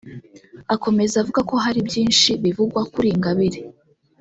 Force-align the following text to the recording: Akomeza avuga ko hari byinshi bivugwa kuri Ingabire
Akomeza 0.75 1.15
avuga 1.21 1.41
ko 1.49 1.55
hari 1.63 1.79
byinshi 1.87 2.29
bivugwa 2.43 2.81
kuri 2.93 3.07
Ingabire 3.15 3.59